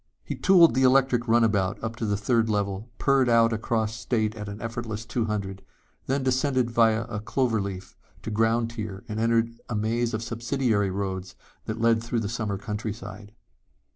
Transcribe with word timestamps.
He 0.23 0.33
tooled 0.35 0.73
the 0.73 0.81
electric 0.81 1.27
runabout 1.27 1.77
up 1.83 1.91
into 1.91 2.07
the 2.07 2.17
third 2.17 2.49
level, 2.49 2.89
purred 2.97 3.29
out 3.29 3.53
across 3.53 3.93
state 3.95 4.33
at 4.35 4.49
an 4.49 4.59
effortless 4.59 5.05
two 5.05 5.25
hundred, 5.25 5.63
then 6.07 6.23
descended 6.23 6.71
via 6.71 7.03
a 7.03 7.19
cloverleaf 7.19 7.95
to 8.23 8.31
ground 8.31 8.71
tier 8.71 9.03
and 9.07 9.19
entered 9.19 9.51
a 9.69 9.75
maze 9.75 10.15
of 10.15 10.23
subsidiary 10.23 10.89
roads 10.89 11.35
that 11.65 11.79
led 11.79 12.01
through 12.03 12.21
the 12.21 12.27
summer 12.29 12.57
countryside. 12.57 13.33